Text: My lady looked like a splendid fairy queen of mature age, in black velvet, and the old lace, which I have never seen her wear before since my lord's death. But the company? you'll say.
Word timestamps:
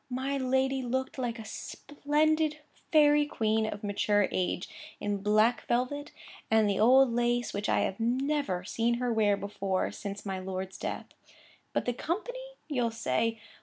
My 0.09 0.35
lady 0.35 0.81
looked 0.81 1.19
like 1.19 1.37
a 1.37 1.45
splendid 1.45 2.57
fairy 2.91 3.27
queen 3.27 3.67
of 3.67 3.83
mature 3.83 4.27
age, 4.31 4.67
in 4.99 5.17
black 5.21 5.67
velvet, 5.67 6.11
and 6.49 6.67
the 6.67 6.79
old 6.79 7.13
lace, 7.13 7.53
which 7.53 7.69
I 7.69 7.81
have 7.81 7.99
never 7.99 8.63
seen 8.63 8.95
her 8.95 9.13
wear 9.13 9.37
before 9.37 9.91
since 9.91 10.25
my 10.25 10.39
lord's 10.39 10.79
death. 10.79 11.05
But 11.71 11.85
the 11.85 11.93
company? 11.93 12.39
you'll 12.67 12.89
say. 12.89 13.39